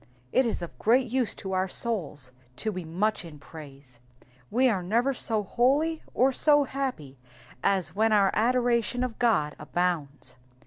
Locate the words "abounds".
9.59-10.37